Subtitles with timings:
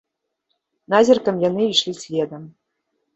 [0.93, 2.49] Назіркам яны ішлі следам.